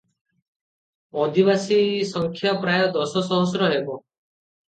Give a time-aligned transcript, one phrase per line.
[1.23, 4.01] ଅଧିବାସୀସଂଖ୍ୟା ପ୍ରାୟ ଦଶ ସହସ୍ର ହେବ।